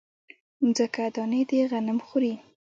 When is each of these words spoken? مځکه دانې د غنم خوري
مځکه 0.63 1.03
دانې 1.15 1.41
د 1.49 1.51
غنم 1.69 1.99
خوري 2.07 2.33